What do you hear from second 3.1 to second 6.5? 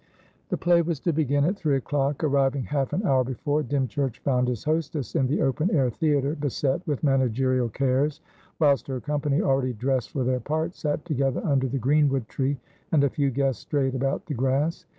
before, Dymchurch found his hostess in the open air theatre,